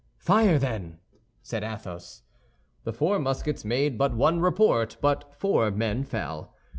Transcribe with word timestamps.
"Fire, 0.17 0.57
then," 0.57 0.97
said 1.43 1.63
Athos. 1.63 2.23
The 2.85 2.91
four 2.91 3.19
muskets 3.19 3.63
made 3.63 3.99
but 3.99 4.15
one 4.15 4.39
report, 4.39 4.97
but 4.99 5.31
four 5.35 5.69
men 5.69 6.05
fell. 6.05 6.55